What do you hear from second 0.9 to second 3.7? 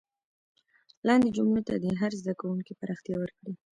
لاندې جملو ته دې هر زده کوونکی پراختیا ورکړي.